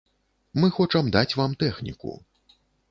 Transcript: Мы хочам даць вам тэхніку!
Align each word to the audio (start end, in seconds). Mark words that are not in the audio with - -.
Мы 0.63 0.69
хочам 0.79 1.13
даць 1.19 1.37
вам 1.43 1.51
тэхніку! 1.67 2.19